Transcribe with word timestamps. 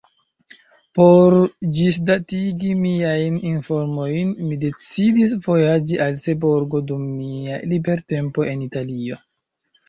Por 0.99 1.33
ĝisdatigi 1.79 2.71
miajn 2.85 3.35
informojn, 3.49 4.31
mi 4.47 4.57
decidis 4.63 5.35
vojaĝi 5.49 6.01
al 6.07 6.17
Seborgo 6.23 6.83
dum 6.93 7.05
mia 7.19 7.61
libertempo 7.75 8.49
en 8.55 8.67
Italio. 8.71 9.21